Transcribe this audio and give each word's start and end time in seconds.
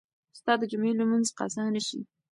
ستا 0.39 0.53
د 0.59 0.63
جمعې 0.71 0.91
لمونځ 0.99 1.27
قضا 1.37 1.65
نه 1.75 1.81
شي. 1.87 1.99